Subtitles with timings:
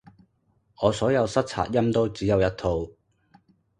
[0.81, 2.89] 我所有塞擦音都只有一套